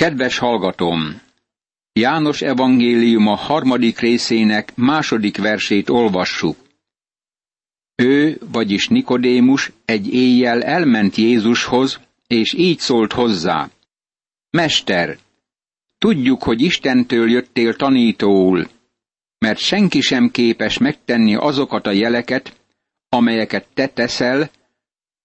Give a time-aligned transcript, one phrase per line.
[0.00, 1.20] Kedves hallgatom!
[1.92, 6.56] János evangéliuma harmadik részének második versét olvassuk.
[7.94, 13.70] Ő, vagyis Nikodémus egy éjjel elment Jézushoz, és így szólt hozzá.
[14.50, 15.18] Mester,
[15.98, 18.68] tudjuk, hogy Istentől jöttél tanítóul,
[19.38, 22.60] mert senki sem képes megtenni azokat a jeleket,
[23.08, 24.50] amelyeket te teszel,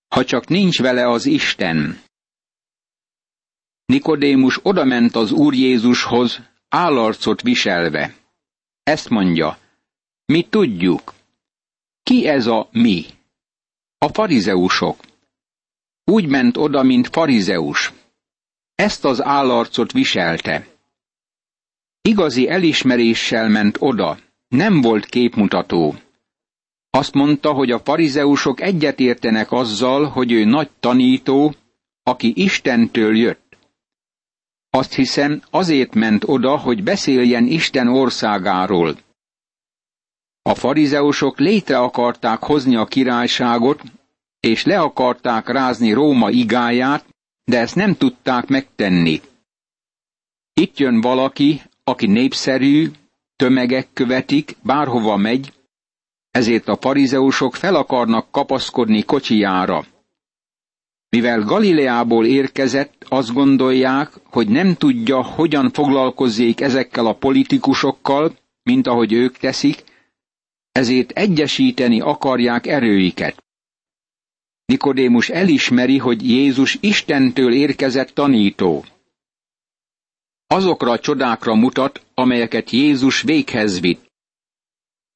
[0.07, 2.03] ha csak nincs vele az Isten.
[3.85, 6.39] Nikodémus odament az Úr Jézushoz,
[6.69, 8.15] állarcot viselve.
[8.83, 9.57] Ezt mondja,
[10.25, 11.13] mi tudjuk.
[12.03, 13.05] Ki ez a mi?
[13.97, 14.99] A farizeusok.
[16.03, 17.93] Úgy ment oda, mint farizeus.
[18.75, 20.67] Ezt az állarcot viselte.
[22.01, 25.95] Igazi elismeréssel ment oda, nem volt képmutató.
[26.89, 31.55] Azt mondta, hogy a farizeusok egyetértenek azzal, hogy ő nagy tanító,
[32.03, 33.44] aki Istentől jött.
[34.75, 38.97] Azt hiszem, azért ment oda, hogy beszéljen Isten országáról.
[40.41, 43.81] A farizeusok létre akarták hozni a királyságot,
[44.39, 47.05] és le akarták rázni Róma igáját,
[47.43, 49.21] de ezt nem tudták megtenni.
[50.53, 52.91] Itt jön valaki, aki népszerű,
[53.35, 55.53] tömegek követik, bárhova megy,
[56.31, 59.85] ezért a farizeusok fel akarnak kapaszkodni kocsijára.
[61.15, 69.13] Mivel Galileából érkezett, azt gondolják, hogy nem tudja, hogyan foglalkozzék ezekkel a politikusokkal, mint ahogy
[69.13, 69.83] ők teszik,
[70.71, 73.43] ezért egyesíteni akarják erőiket.
[74.65, 78.85] Nikodémus elismeri, hogy Jézus Istentől érkezett tanító.
[80.47, 84.11] Azokra a csodákra mutat, amelyeket Jézus véghez vitt.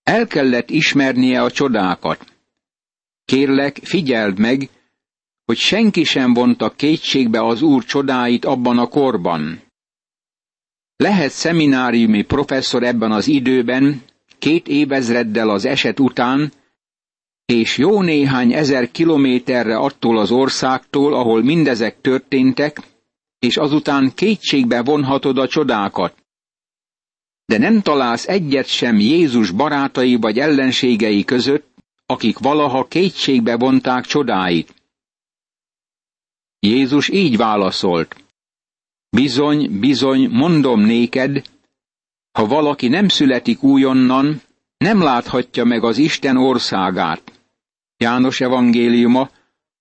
[0.04, 2.26] El kellett ismernie a csodákat.
[3.26, 4.70] Kérlek, figyeld meg,
[5.50, 9.62] hogy senki sem vonta kétségbe az Úr csodáit abban a korban.
[10.96, 14.02] Lehet szemináriumi professzor ebben az időben,
[14.40, 16.52] két évezreddel az eset után,
[17.46, 22.82] és jó néhány ezer kilométerre attól az országtól, ahol mindezek történtek,
[23.40, 26.16] és azután kétségbe vonhatod a csodákat.
[27.46, 31.68] De nem találsz egyet sem Jézus barátai vagy ellenségei között,
[32.06, 34.78] akik valaha kétségbe vonták csodáit.
[36.60, 38.24] Jézus így válaszolt.
[39.10, 41.42] Bizony, bizony, mondom néked,
[42.32, 44.42] ha valaki nem születik újonnan,
[44.78, 47.42] nem láthatja meg az Isten országát.
[47.98, 49.30] János evangéliuma,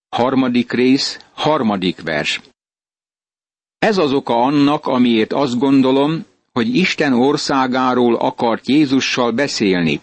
[0.08, 2.40] harmadik rész, harmadik vers.
[3.78, 10.00] Ez az oka annak, amiért azt gondolom, hogy Isten országáról akart Jézussal beszélni.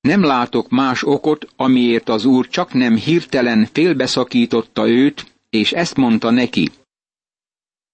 [0.00, 6.30] Nem látok más okot, amiért az Úr csak nem hirtelen félbeszakította őt, és ezt mondta
[6.30, 6.70] neki.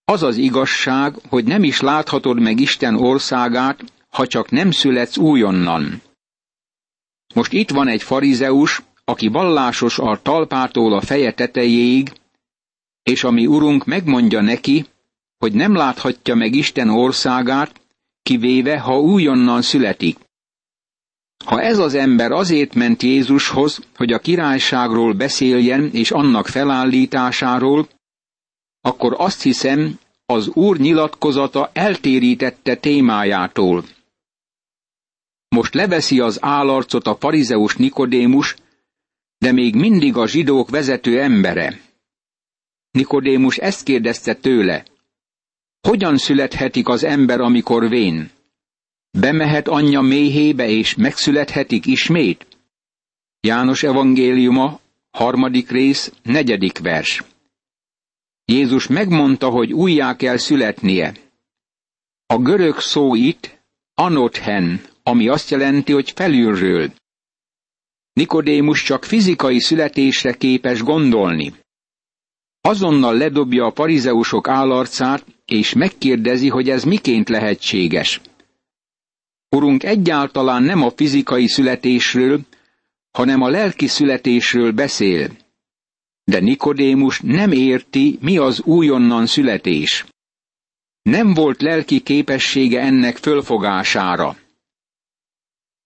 [0.05, 6.03] Az az igazság, hogy nem is láthatod meg Isten országát, ha csak nem születsz újonnan.
[7.35, 12.13] Most itt van egy farizeus, aki vallásos a talpától a feje tetejéig,
[13.03, 14.87] és ami urunk megmondja neki,
[15.39, 17.81] hogy nem láthatja meg Isten országát,
[18.23, 20.19] kivéve, ha újonnan születik.
[21.45, 27.89] Ha ez az ember azért ment Jézushoz, hogy a királyságról beszéljen és annak felállításáról,
[28.81, 33.85] akkor azt hiszem, az úr nyilatkozata eltérítette témájától.
[35.49, 38.57] Most leveszi az állarcot a farizeus Nikodémus,
[39.39, 41.81] de még mindig a zsidók vezető embere.
[42.91, 44.85] Nikodémus ezt kérdezte tőle.
[45.81, 48.31] Hogyan születhetik az ember, amikor vén?
[49.21, 52.47] Bemehet anyja méhébe, és megszülethetik ismét?
[53.41, 57.23] János evangéliuma, harmadik rész, negyedik vers.
[58.45, 61.15] Jézus megmondta, hogy újjá kell születnie.
[62.27, 63.59] A görög szó itt
[63.95, 66.93] anothen, ami azt jelenti, hogy felülről.
[68.13, 71.55] Nikodémus csak fizikai születésre képes gondolni.
[72.61, 78.21] Azonnal ledobja a parizeusok állarcát, és megkérdezi, hogy ez miként lehetséges.
[79.49, 82.41] Urunk egyáltalán nem a fizikai születésről,
[83.11, 85.31] hanem a lelki születésről beszél.
[86.25, 90.05] De Nikodémus nem érti, mi az újonnan születés.
[91.03, 94.37] Nem volt lelki képessége ennek fölfogására.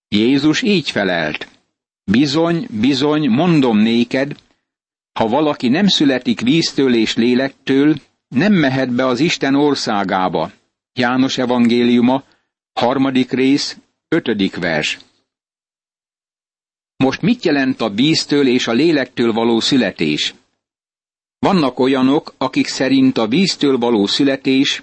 [0.08, 1.48] Jézus így felelt.
[2.04, 4.36] Bizony, bizony, mondom néked,
[5.12, 7.94] ha valaki nem születik víztől és lélektől,
[8.28, 10.52] nem mehet be az Isten országába.
[10.92, 12.22] János evangéliuma,
[12.72, 13.78] harmadik rész,
[14.08, 14.98] ötödik vers.
[16.96, 20.34] Most mit jelent a víztől és a lélektől való születés?
[21.38, 24.82] Vannak olyanok, akik szerint a víztől való születés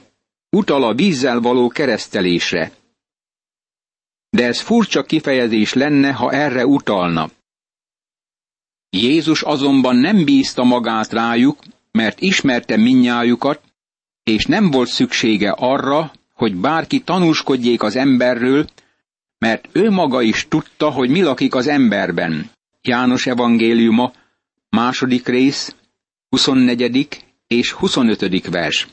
[0.49, 2.71] utal a vízzel való keresztelésre.
[4.29, 7.29] De ez furcsa kifejezés lenne, ha erre utalna.
[8.89, 11.59] Jézus azonban nem bízta magát rájuk,
[11.91, 13.61] mert ismerte minnyájukat,
[14.23, 18.67] és nem volt szüksége arra, hogy bárki tanúskodjék az emberről,
[19.37, 22.51] mert ő maga is tudta, hogy mi lakik az emberben.
[22.81, 24.13] János evangéliuma,
[24.69, 25.75] második rész,
[26.29, 27.07] 24.
[27.47, 28.47] és 25.
[28.49, 28.87] vers.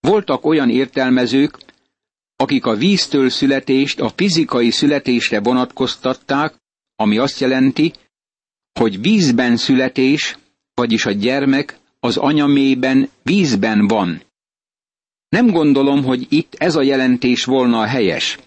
[0.00, 1.58] Voltak olyan értelmezők,
[2.36, 6.54] akik a víztől születést a fizikai születésre vonatkoztatták,
[6.96, 7.92] ami azt jelenti,
[8.72, 10.38] hogy vízben születés,
[10.74, 14.22] vagyis a gyermek az anyamében vízben van.
[15.34, 18.38] Nem gondolom, hogy itt ez a jelentés volna a helyes.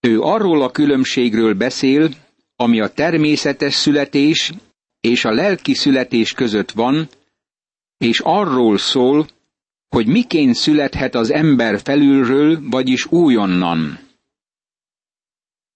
[0.00, 2.10] Ő arról a különbségről beszél,
[2.56, 4.52] ami a természetes születés
[5.00, 7.08] és a lelki születés között van,
[7.96, 9.26] és arról szól,
[9.88, 13.98] hogy miként születhet az ember felülről, vagyis újonnan.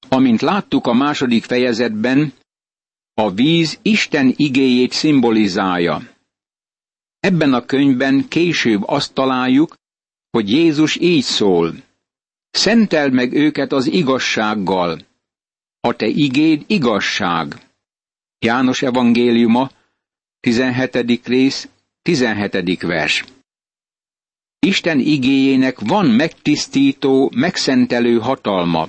[0.08, 2.32] Amint láttuk a második fejezetben,
[3.14, 6.16] a víz Isten igéjét szimbolizálja.
[7.20, 9.77] Ebben a könyvben később azt találjuk,
[10.38, 11.74] hogy Jézus így szól.
[12.50, 15.00] Szenteld meg őket az igazsággal.
[15.80, 17.46] A te igéd igazság.
[18.38, 19.70] János evangéliuma,
[20.40, 21.26] 17.
[21.26, 21.68] rész,
[22.02, 22.82] 17.
[22.82, 23.24] vers.
[24.58, 28.88] Isten igéjének van megtisztító, megszentelő hatalma.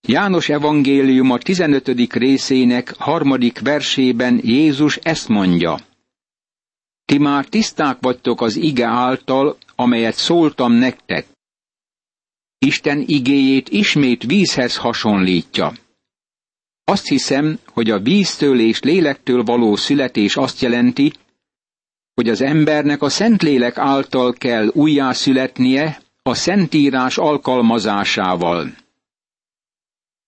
[0.00, 2.12] János evangéliuma 15.
[2.12, 5.78] részének harmadik versében Jézus ezt mondja.
[7.04, 11.26] Ti már tiszták vagytok az ige által, amelyet szóltam nektek.
[12.58, 15.72] Isten igéjét ismét vízhez hasonlítja.
[16.84, 21.12] Azt hiszem, hogy a víztől és lélektől való születés azt jelenti,
[22.14, 28.74] hogy az embernek a Szentlélek által kell újjászületnie a Szentírás alkalmazásával.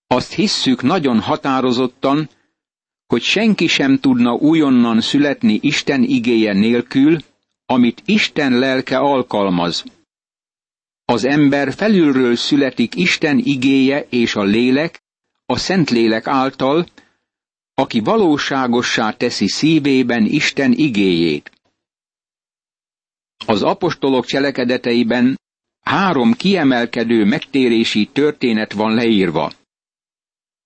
[0.07, 2.29] Azt hisszük nagyon határozottan,
[3.07, 7.19] hogy senki sem tudna újonnan születni Isten igéje nélkül,
[7.71, 9.85] amit Isten lelke alkalmaz.
[11.05, 15.03] Az ember felülről születik Isten igéje és a lélek,
[15.47, 16.87] a Szentlélek által,
[17.75, 21.51] aki valóságossá teszi szívében Isten igéjét.
[23.47, 25.41] Az apostolok cselekedeteiben
[25.81, 29.53] három kiemelkedő megtérési történet van leírva.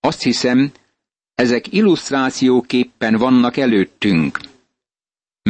[0.00, 0.72] Azt hiszem,
[1.34, 4.52] ezek illusztrációképpen vannak előttünk.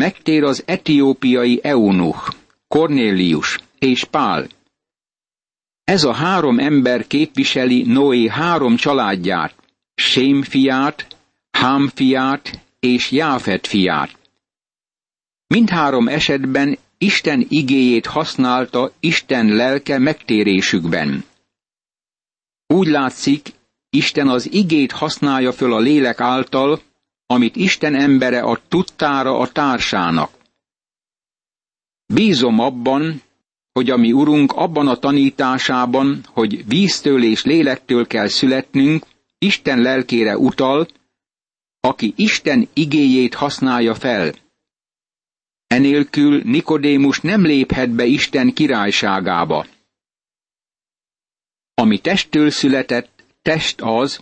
[0.01, 2.35] Megtér az etiópiai eunuch,
[2.69, 4.47] Cornélius és Pál.
[5.85, 9.55] Ez a három ember képviseli Noé három családját,
[9.95, 11.07] Sém fiát,
[11.51, 14.19] Hám fiát és Jáfet fiát.
[15.47, 21.25] Mindhárom esetben Isten igéjét használta Isten lelke megtérésükben.
[22.67, 23.53] Úgy látszik,
[23.91, 26.81] Isten az igét használja föl a lélek által,
[27.27, 30.31] amit Isten embere a tudtára a társának.
[32.07, 33.23] Bízom abban,
[33.73, 39.07] hogy a mi Urunk abban a tanításában, hogy víztől és lélektől kell születnünk,
[39.39, 40.89] Isten lelkére utal,
[41.81, 44.33] aki Isten igéjét használja fel.
[45.67, 49.67] Enélkül Nikodémus nem léphet be Isten királyságába.
[51.75, 54.21] Ami testtől született, test az,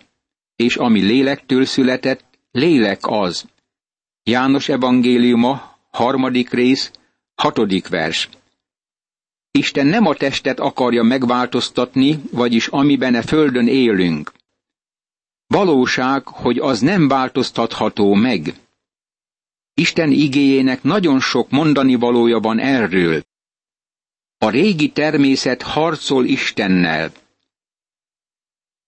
[0.57, 3.45] és ami lélektől született, lélek az.
[4.23, 6.91] János evangéliuma, harmadik rész,
[7.35, 8.29] hatodik vers.
[9.51, 14.33] Isten nem a testet akarja megváltoztatni, vagyis amiben a földön élünk.
[15.47, 18.55] Valóság, hogy az nem változtatható meg.
[19.75, 23.23] Isten igéjének nagyon sok mondani valója van erről.
[24.39, 27.13] A régi természet harcol Istennel.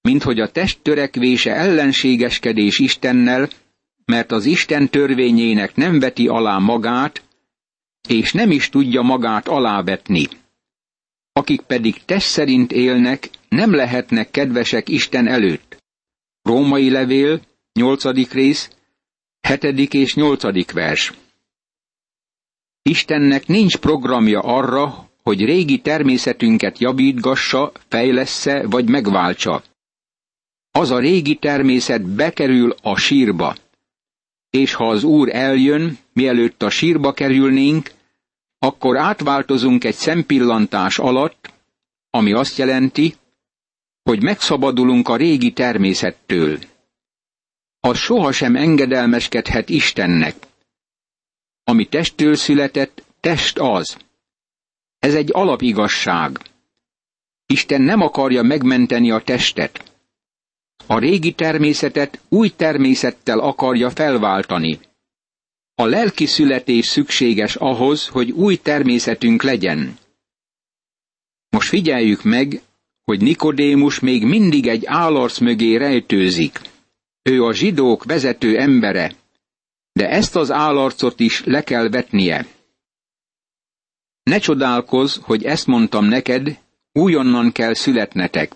[0.09, 3.49] Mint hogy a test törekvése ellenségeskedés Istennel,
[4.05, 7.23] mert az Isten törvényének nem veti alá magát,
[8.09, 10.29] és nem is tudja magát alávetni.
[11.33, 15.83] Akik pedig test szerint élnek, nem lehetnek kedvesek Isten előtt.
[16.43, 17.41] Római levél,
[17.73, 18.33] 8.
[18.33, 18.71] rész,
[19.41, 21.13] Hetedik és nyolcadik vers.
[22.83, 29.63] Istennek nincs programja arra, hogy régi természetünket javítgassa, fejlessze vagy megváltsa.
[30.79, 33.57] Az a régi természet bekerül a sírba.
[34.51, 37.91] És ha az Úr eljön, mielőtt a sírba kerülnénk,
[38.59, 41.53] akkor átváltozunk egy szempillantás alatt,
[42.11, 43.15] ami azt jelenti,
[44.03, 46.59] hogy megszabadulunk a régi természettől
[47.85, 50.37] az sohasem engedelmeskedhet Istennek.
[51.65, 53.97] ami testtől született, test az.
[54.99, 56.39] Ez egy alapigasság.
[57.47, 59.94] Isten nem akarja megmenteni a testet.
[60.87, 64.79] A régi természetet új természettel akarja felváltani.
[65.75, 69.99] A lelki születés szükséges ahhoz, hogy új természetünk legyen.
[71.49, 72.61] Most figyeljük meg,
[73.05, 76.61] hogy Nikodémus még mindig egy állarc mögé rejtőzik.
[77.23, 79.15] Ő a zsidók vezető embere,
[79.93, 82.47] de ezt az állarcot is le kell vetnie.
[84.23, 86.59] Ne csodálkozz, hogy ezt mondtam neked,
[86.93, 88.53] újonnan kell születnetek.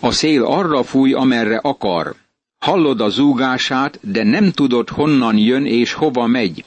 [0.00, 2.16] A szél arra fúj, amerre akar.
[2.58, 6.64] Hallod a zúgását, de nem tudod, honnan jön és hova megy.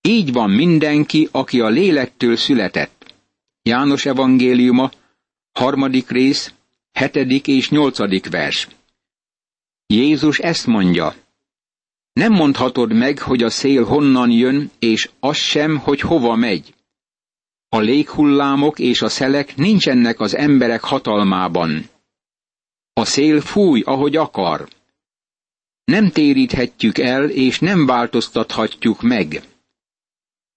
[0.00, 3.14] Így van mindenki, aki a lélektől született.
[3.62, 4.90] János evangéliuma,
[5.52, 6.52] harmadik rész,
[6.92, 8.68] hetedik és nyolcadik vers.
[9.86, 11.14] Jézus ezt mondja.
[12.12, 16.74] Nem mondhatod meg, hogy a szél honnan jön, és az sem, hogy hova megy.
[17.68, 21.88] A léghullámok és a szelek nincsenek az emberek hatalmában.
[22.96, 24.68] A szél fúj, ahogy akar.
[25.84, 29.42] Nem téríthetjük el, és nem változtathatjuk meg.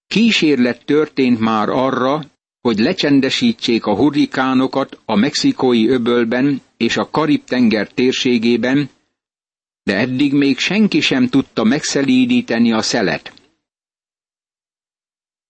[0.08, 2.26] Kísérlet történt már arra,
[2.62, 8.90] hogy lecsendesítsék a hurrikánokat a mexikói öbölben és a Karib-tenger térségében,
[9.84, 13.34] de eddig még senki sem tudta megszelídíteni a szelet.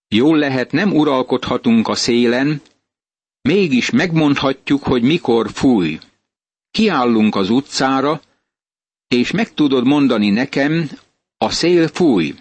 [0.08, 2.62] Jól lehet nem uralkodhatunk a szélen,
[3.42, 6.00] mégis megmondhatjuk, hogy mikor fúj.
[6.78, 8.22] Kiállunk az utcára,
[9.08, 10.90] és meg tudod mondani nekem,
[11.38, 12.36] a szél fúj.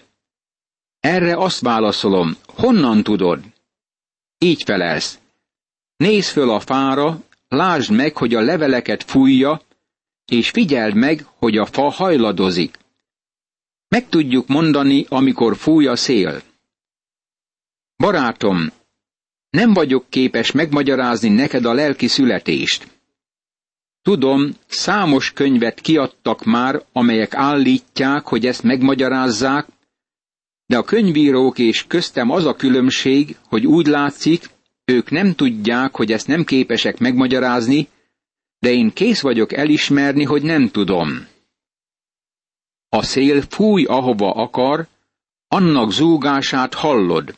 [1.01, 3.41] Erre azt válaszolom, honnan tudod?
[4.39, 5.19] Így felelsz.
[5.97, 9.61] Nézd föl a fára, lásd meg, hogy a leveleket fújja,
[10.25, 12.79] és figyeld meg, hogy a fa hajladozik.
[13.89, 16.43] Meg tudjuk mondani, amikor fúj a szél.
[17.97, 18.73] Barátom,
[19.51, 22.96] nem vagyok képes megmagyarázni neked a lelki születést.
[24.07, 29.67] Tudom, számos könyvet kiadtak már, amelyek állítják, hogy ezt megmagyarázzák,
[30.67, 34.51] de a könyvírók és köztem az a különbség, hogy úgy látszik,
[34.85, 37.89] ők nem tudják, hogy ezt nem képesek megmagyarázni,
[38.59, 41.27] de én kész vagyok elismerni, hogy nem tudom.
[42.89, 44.87] A szél fúj, ahova akar,
[45.49, 47.35] annak zúgását hallod.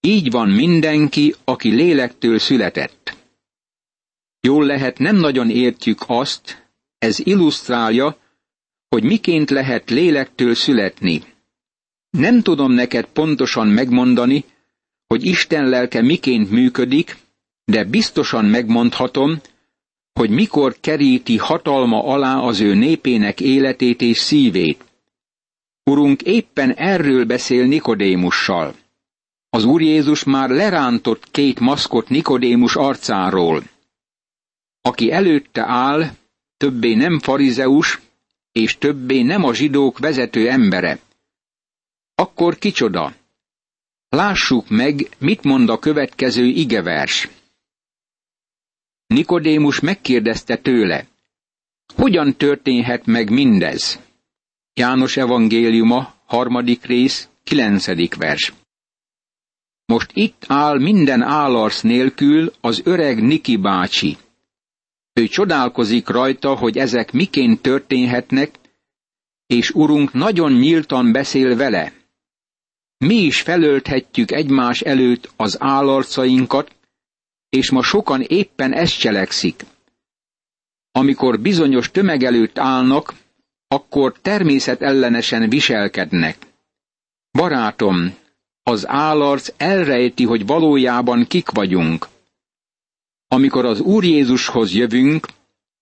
[0.00, 3.16] Így van mindenki, aki lélektől született.
[4.40, 6.68] Jól lehet, nem nagyon értjük azt,
[6.98, 8.16] ez illusztrálja,
[8.88, 11.22] hogy miként lehet lélektől születni.
[12.10, 14.44] Nem tudom neked pontosan megmondani,
[15.06, 17.16] hogy Isten lelke miként működik,
[17.64, 19.40] de biztosan megmondhatom,
[20.12, 24.84] hogy mikor keríti hatalma alá az ő népének életét és szívét.
[25.84, 28.74] Urunk éppen erről beszél Nikodémussal.
[29.50, 33.62] Az Úr Jézus már lerántott két maszkot Nikodémus arcáról.
[34.80, 36.10] Aki előtte áll,
[36.56, 38.00] többé nem farizeus,
[38.52, 40.98] és többé nem a zsidók vezető embere.
[42.14, 43.14] Akkor kicsoda?
[44.08, 47.28] Lássuk meg, mit mond a következő igevers.
[49.06, 51.06] Nikodémus megkérdezte tőle,
[51.94, 54.00] hogyan történhet meg mindez?
[54.74, 58.52] János evangéliuma, harmadik rész, kilencedik vers.
[59.84, 64.16] Most itt áll minden állarsz nélkül az öreg Niki bácsi.
[65.18, 68.54] Ő csodálkozik rajta, hogy ezek miként történhetnek,
[69.46, 71.92] és urunk nagyon nyíltan beszél vele.
[72.98, 76.74] Mi is felölthetjük egymás előtt az állarcainkat,
[77.48, 79.64] és ma sokan éppen ezt cselekszik.
[80.92, 83.14] Amikor bizonyos tömeg előtt állnak,
[83.68, 86.36] akkor természetellenesen viselkednek.
[87.30, 88.14] Barátom,
[88.62, 92.08] az állarc elrejti, hogy valójában kik vagyunk.
[93.28, 95.28] Amikor az Úr Jézushoz jövünk,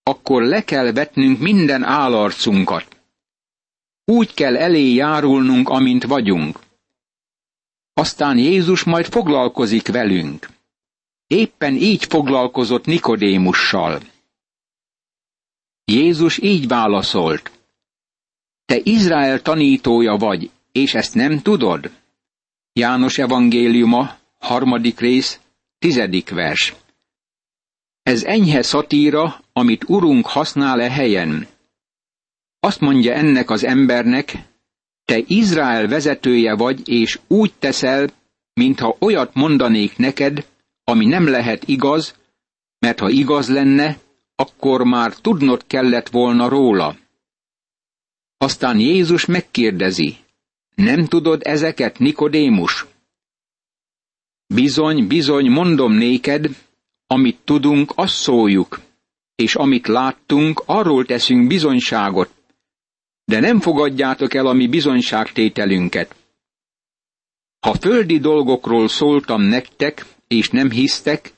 [0.02, 2.96] akkor le kell vetnünk minden állarcunkat.
[4.04, 6.58] Úgy kell elé járulnunk, amint vagyunk.
[7.92, 10.48] Aztán Jézus majd foglalkozik velünk.
[11.26, 14.00] Éppen így foglalkozott Nikodémussal.
[15.84, 17.50] Jézus így válaszolt.
[18.64, 21.90] Te Izrael tanítója vagy, és ezt nem tudod?
[22.72, 25.40] János evangéliuma, harmadik rész,
[25.78, 26.74] tizedik vers.
[28.06, 31.46] Ez enyhe szatíra, amit Urunk használ-e helyen.
[32.60, 34.32] Azt mondja ennek az embernek,
[35.04, 38.08] te Izrael vezetője vagy, és úgy teszel,
[38.52, 40.46] mintha olyat mondanék neked,
[40.84, 42.14] ami nem lehet igaz,
[42.78, 43.98] mert ha igaz lenne,
[44.34, 46.96] akkor már tudnod kellett volna róla.
[48.38, 50.16] Aztán Jézus megkérdezi,
[50.74, 52.86] Nem tudod ezeket, Nikodémus?
[54.46, 56.65] Bizony, bizony, mondom néked,
[57.06, 58.80] amit tudunk, azt szóljuk,
[59.34, 62.30] és amit láttunk, arról teszünk bizonyságot,
[63.24, 66.14] de nem fogadjátok el a mi bizonyságtételünket.
[67.60, 71.32] Ha földi dolgokról szóltam nektek, és nem hisztek,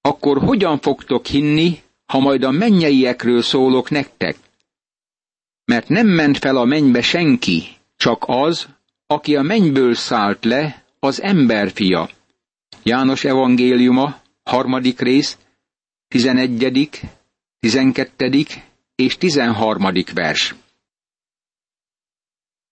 [0.00, 4.36] akkor hogyan fogtok hinni, ha majd a mennyeiekről szólok nektek?
[5.64, 7.62] Mert nem ment fel a mennybe senki,
[7.96, 8.66] csak az,
[9.06, 12.08] aki a mennyből szállt le, az emberfia.
[12.82, 14.19] János evangéliuma,
[14.50, 15.38] harmadik rész,
[16.08, 17.00] tizenegyedik,
[17.58, 18.48] tizenkettedik
[18.94, 20.54] és tizenharmadik vers.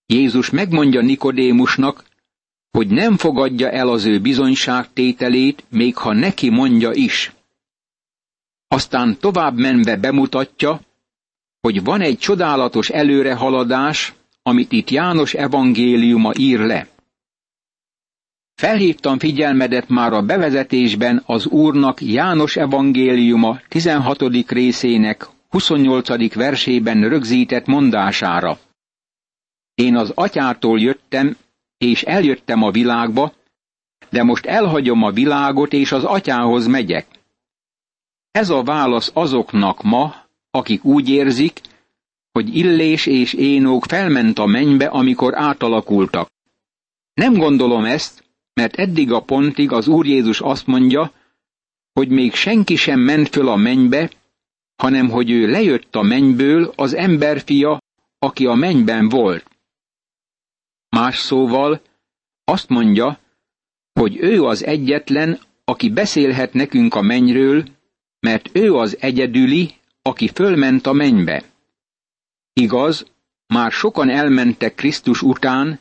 [0.07, 2.05] Jézus megmondja Nikodémusnak,
[2.71, 7.33] hogy nem fogadja el az ő bizonyságtételét, még ha neki mondja is.
[8.69, 10.81] Aztán tovább menve bemutatja,
[11.61, 16.89] hogy van egy csodálatos előrehaladás, amit itt János evangéliuma ír le.
[18.59, 24.23] Felhívtam figyelmedet már a bevezetésben az Úrnak János evangéliuma 16.
[24.49, 26.35] részének 28.
[26.35, 28.59] versében rögzített mondására.
[29.75, 31.37] Én az atyától jöttem,
[31.77, 33.33] és eljöttem a világba,
[34.11, 37.07] de most elhagyom a világot, és az atyához megyek.
[38.31, 40.15] Ez a válasz azoknak ma,
[40.51, 41.61] akik úgy érzik,
[42.33, 46.29] hogy Illés és Énók felment a mennybe, amikor átalakultak.
[47.15, 48.27] Nem gondolom ezt,
[48.59, 51.13] mert eddig a pontig az Úr Jézus azt mondja,
[51.93, 54.11] hogy még senki sem ment föl a mennybe,
[54.77, 57.81] hanem hogy ő lejött a mennyből az emberfia,
[58.19, 59.47] aki a mennyben volt.
[60.89, 61.81] Más szóval
[62.45, 63.19] azt mondja,
[63.93, 67.65] hogy ő az egyetlen, aki beszélhet nekünk a mennyről,
[68.21, 71.43] mert ő az egyedüli, aki fölment a mennybe.
[72.53, 73.07] Igaz,
[73.47, 75.81] már sokan elmentek Krisztus után,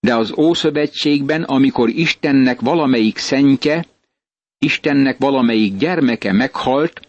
[0.00, 3.86] de az Ószövetségben, amikor Istennek valamelyik szentje,
[4.58, 7.08] Istennek valamelyik gyermeke meghalt,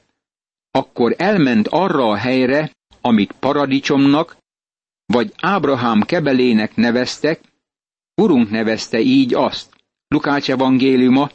[0.72, 2.72] akkor elment arra a helyre,
[3.02, 4.38] amit paradicsomnak,
[5.06, 7.42] vagy Ábrahám kebelének neveztek,
[8.22, 9.76] Urunk nevezte így azt.
[10.08, 11.30] Lukács evangéliuma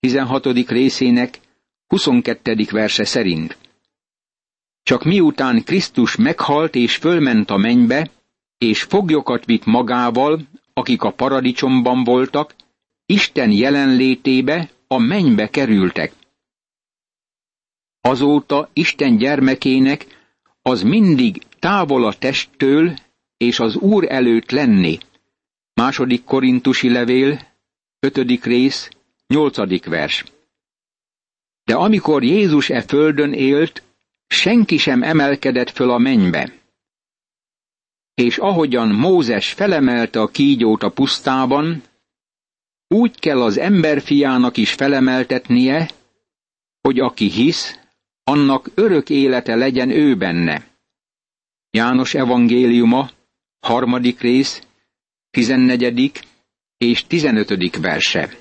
[0.00, 0.46] 16.
[0.68, 1.40] részének
[1.86, 2.66] 22.
[2.70, 3.58] verse szerint.
[4.82, 8.10] Csak miután Krisztus meghalt és fölment a mennybe,
[8.58, 10.40] és foglyokat vitt magával,
[10.78, 12.54] akik a paradicsomban voltak,
[13.06, 16.12] Isten jelenlétébe a mennybe kerültek.
[18.00, 20.06] Azóta Isten gyermekének
[20.62, 22.94] az mindig távol a testtől
[23.36, 24.98] és az Úr előtt lenni.
[25.74, 27.40] Második korintusi levél,
[28.00, 28.88] ötödik rész,
[29.26, 30.24] nyolcadik vers.
[31.64, 33.82] De amikor Jézus e földön élt,
[34.26, 36.52] senki sem emelkedett föl a mennybe.
[38.16, 41.82] És ahogyan Mózes felemelte a kígyót a pusztában,
[42.88, 45.90] úgy kell az emberfiának is felemeltetnie,
[46.80, 47.78] hogy aki hisz,
[48.24, 50.66] annak örök élete legyen ő benne.
[51.70, 53.10] János evangéliuma,
[53.60, 54.66] harmadik rész,
[55.30, 56.20] tizennegyedik
[56.76, 58.36] és tizenötödik verse.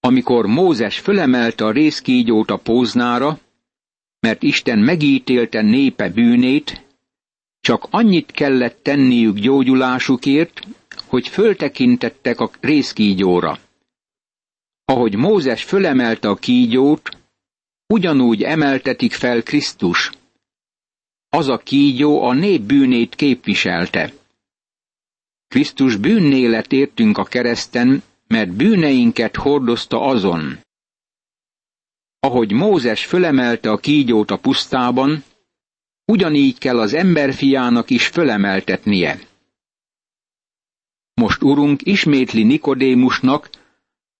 [0.00, 3.40] Amikor Mózes fölemelte a részkígyót a póznára,
[4.20, 6.88] mert Isten megítélte népe bűnét,
[7.60, 10.60] csak annyit kellett tenniük gyógyulásukért,
[11.06, 13.58] hogy föltekintettek a részkígyóra.
[14.84, 17.08] Ahogy Mózes fölemelte a kígyót,
[17.86, 20.10] ugyanúgy emeltetik fel Krisztus.
[21.28, 24.12] Az a kígyó a nép bűnét képviselte.
[25.48, 30.58] Krisztus bűnné értünk a kereszten, mert bűneinket hordozta azon.
[32.20, 35.24] Ahogy Mózes fölemelte a kígyót a pusztában,
[36.04, 39.20] ugyanígy kell az emberfiának is fölemeltetnie.
[41.14, 43.50] Most Urunk ismétli Nikodémusnak,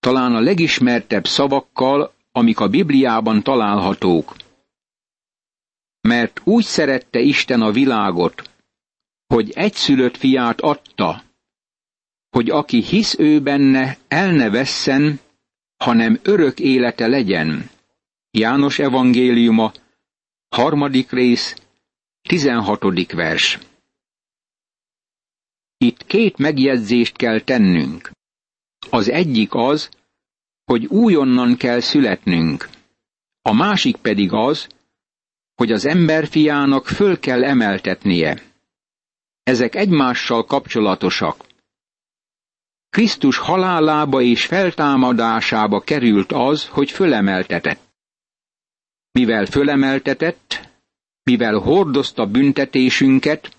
[0.00, 4.36] talán a legismertebb szavakkal, amik a Bibliában találhatók.
[6.00, 8.50] Mert úgy szerette Isten a világot,
[9.26, 11.22] hogy egyszülött fiát adta,
[12.30, 15.20] hogy aki hisz ő benne, el ne vesszen,
[15.76, 17.70] hanem örök élete legyen.
[18.30, 19.72] János evangéliuma,
[20.48, 21.54] harmadik rész,
[22.30, 23.58] tizenhatodik vers.
[25.78, 28.10] Itt két megjegyzést kell tennünk.
[28.90, 29.88] Az egyik az,
[30.64, 32.68] hogy újonnan kell születnünk.
[33.42, 34.66] A másik pedig az,
[35.54, 38.42] hogy az emberfiának föl kell emeltetnie.
[39.42, 41.44] Ezek egymással kapcsolatosak.
[42.88, 47.80] Krisztus halálába és feltámadásába került az, hogy fölemeltetett.
[49.12, 50.59] Mivel fölemeltetett,
[51.22, 53.56] mivel hordozta büntetésünket,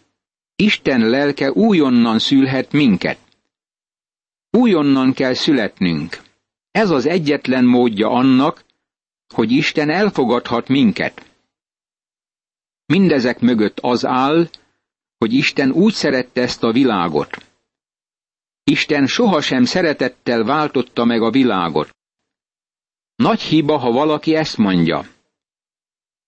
[0.56, 3.17] Isten lelke újonnan szülhet minket.
[4.50, 6.21] Újonnan kell születnünk.
[6.71, 8.63] Ez az egyetlen módja annak,
[9.34, 11.26] hogy Isten elfogadhat minket.
[12.86, 14.50] Mindezek mögött az áll,
[15.17, 17.45] hogy Isten úgy szerette ezt a világot.
[18.63, 21.89] Isten sohasem szeretettel váltotta meg a világot.
[23.15, 25.06] Nagy hiba, ha valaki ezt mondja.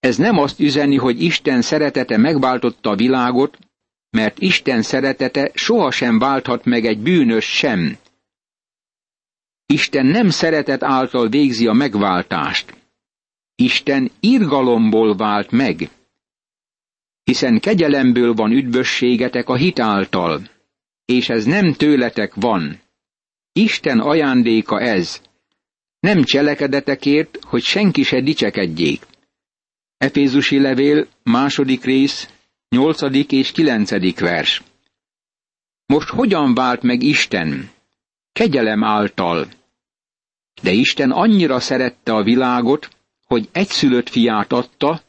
[0.03, 3.57] Ez nem azt üzeni, hogy Isten szeretete megváltotta a világot,
[4.09, 7.97] mert Isten szeretete sohasem válthat meg egy bűnös sem.
[9.65, 12.75] Isten nem szeretet által végzi a megváltást.
[13.55, 15.89] Isten irgalomból vált meg.
[17.23, 20.41] Hiszen kegyelemből van üdvösségetek a hit által,
[21.05, 22.79] és ez nem tőletek van.
[23.51, 25.21] Isten ajándéka ez.
[25.99, 29.11] Nem cselekedetekért, hogy senki se dicsekedjék.
[30.03, 32.29] Efézusi levél, második rész,
[32.69, 34.61] nyolcadik és kilencedik vers.
[35.85, 37.69] Most hogyan vált meg Isten?
[38.31, 39.47] Kegyelem által.
[40.61, 42.89] De Isten annyira szerette a világot,
[43.25, 45.01] hogy egyszülött fiát adta,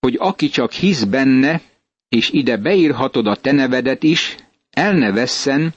[0.00, 1.60] hogy aki csak hisz benne,
[2.08, 4.36] és ide beírhatod a te nevedet is,
[4.70, 5.74] el ne vesszen,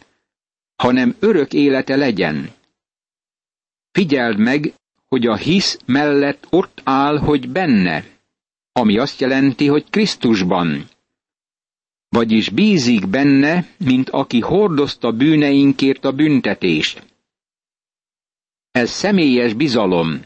[0.76, 2.52] hanem örök élete legyen.
[3.92, 4.74] Figyeld meg,
[5.08, 8.12] hogy a hisz mellett ott áll, hogy benne,
[8.74, 10.90] ami azt jelenti, hogy Krisztusban.
[12.10, 17.06] Vagyis bízik benne, mint aki hordozta bűneinkért a büntetést.
[18.72, 20.22] Ez személyes bizalom.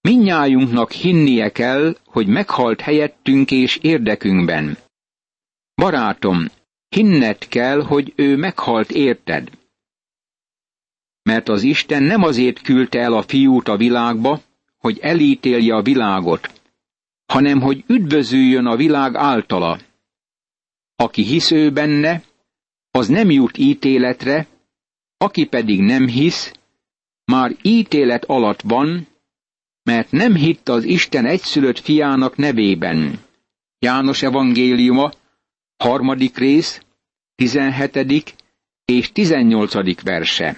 [0.00, 4.78] Minnyájunknak hinnie kell, hogy meghalt helyettünk és érdekünkben.
[5.74, 6.46] Barátom,
[6.88, 9.50] hinned kell, hogy ő meghalt érted.
[11.22, 14.40] Mert az Isten nem azért küldte el a fiút a világba,
[14.76, 16.57] hogy elítélje a világot,
[17.28, 19.78] hanem hogy üdvözüljön a világ általa.
[20.96, 22.22] Aki hisz ő benne,
[22.90, 24.46] az nem jut ítéletre,
[25.16, 26.52] aki pedig nem hisz,
[27.24, 29.06] már ítélet alatt van,
[29.82, 33.18] mert nem hitt az Isten egyszülött fiának nevében.
[33.78, 35.12] János evangéliuma,
[35.76, 36.82] harmadik rész,
[37.34, 38.34] tizenhetedik
[38.84, 40.56] és tizennyolcadik verse.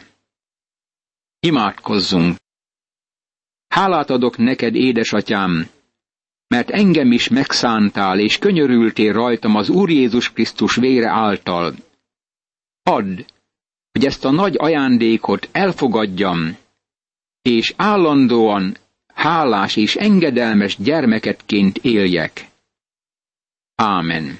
[1.40, 2.36] Imádkozzunk!
[3.68, 5.68] Hálát adok neked, édesatyám,
[6.54, 11.74] mert engem is megszántál, és könyörültél rajtam az Úr Jézus Krisztus vére által.
[12.82, 13.24] Add,
[13.92, 16.56] hogy ezt a nagy ajándékot elfogadjam,
[17.42, 18.76] és állandóan
[19.14, 22.48] hálás és engedelmes gyermeketként éljek.
[23.74, 24.38] Ámen.